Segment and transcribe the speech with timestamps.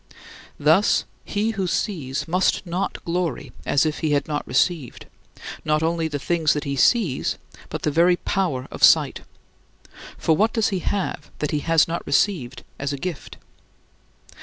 [0.59, 5.05] Thus, he who sees must not glory as if he had not received,
[5.63, 7.37] not only the things that he sees,
[7.69, 9.21] but the very power of sight
[10.17, 13.37] for what does he have that he has not received as a gift?